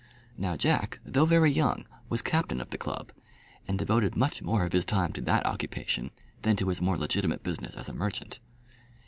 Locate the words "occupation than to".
5.45-6.69